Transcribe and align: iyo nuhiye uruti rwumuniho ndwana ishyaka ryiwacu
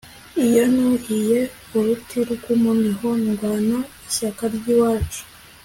iyo 0.45 0.63
nuhiye 0.73 1.39
uruti 1.77 2.17
rwumuniho 2.31 3.09
ndwana 3.25 3.77
ishyaka 4.07 4.43
ryiwacu 4.55 5.21